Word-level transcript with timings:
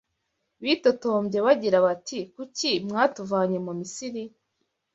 Bitotombye 0.61 1.37
bagira 1.45 1.77
bati 1.85 2.19
kuki 2.33 2.71
mwatuvanye 2.87 3.57
mu 3.65 3.73
Misiri 3.79 4.23